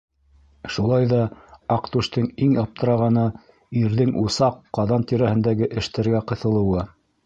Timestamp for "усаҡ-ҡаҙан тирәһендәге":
4.27-5.75